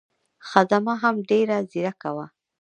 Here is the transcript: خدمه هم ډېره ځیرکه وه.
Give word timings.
خدمه 0.49 0.93
هم 1.01 1.15
ډېره 1.29 1.57
ځیرکه 1.71 2.09
وه. 2.15 2.25